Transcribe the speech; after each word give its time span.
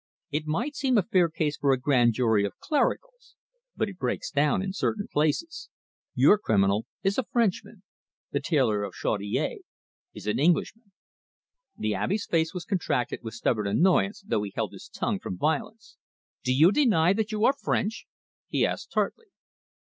It 0.31 0.47
might 0.47 0.75
seem 0.75 0.97
a 0.97 1.03
fair 1.03 1.29
case 1.29 1.57
for 1.57 1.71
a 1.71 1.79
grand 1.79 2.13
jury 2.15 2.43
of 2.43 2.57
clericals. 2.57 3.35
But 3.77 3.87
it 3.87 3.99
breaks 3.99 4.31
down 4.31 4.63
in 4.63 4.73
certain 4.73 5.07
places. 5.07 5.69
Your 6.15 6.39
criminal 6.39 6.87
is 7.03 7.19
a 7.19 7.23
Frenchman; 7.31 7.83
the 8.31 8.39
tailor 8.39 8.81
of 8.81 8.95
Chaudiere 8.95 9.59
is 10.15 10.25
an 10.25 10.39
Englishman." 10.39 10.91
The 11.77 11.93
Abbe's 11.93 12.25
face 12.25 12.51
was 12.51 12.65
contracted 12.65 13.19
with 13.21 13.35
stubborn 13.35 13.67
annoyance, 13.67 14.23
though 14.25 14.41
he 14.41 14.51
held 14.55 14.73
his 14.73 14.89
tongue 14.89 15.19
from 15.19 15.37
violence. 15.37 15.97
"Do 16.43 16.51
you 16.51 16.71
deny 16.71 17.13
that 17.13 17.31
you 17.31 17.45
are 17.45 17.53
French?" 17.53 18.07
he 18.47 18.65
asked 18.65 18.91
tartly. 18.91 19.27